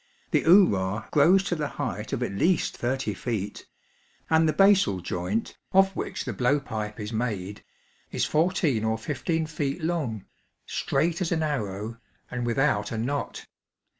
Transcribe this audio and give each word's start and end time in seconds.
The 0.31 0.45
oorah 0.47 1.11
grows 1.11 1.43
to 1.43 1.55
the 1.55 1.67
height 1.77 2.11
of 2.11 2.23
at 2.23 2.31
least 2.31 2.75
thirty 2.75 3.13
feet; 3.13 3.67
and 4.31 4.49
the 4.49 4.51
basal 4.51 4.99
joint, 4.99 5.55
of 5.73 5.95
which 5.95 6.25
the 6.25 6.33
blow 6.33 6.59
pipe 6.59 6.99
is 6.99 7.13
made, 7.13 7.63
is 8.11 8.25
fourteen 8.25 8.83
or 8.83 8.97
fifteen 8.97 9.45
feet 9.45 9.83
long, 9.83 10.25
straight 10.65 11.21
as 11.21 11.31
an 11.31 11.43
arrow, 11.43 11.99
and 12.31 12.47
without 12.47 12.91
a 12.91 12.97
knot. 12.97 13.45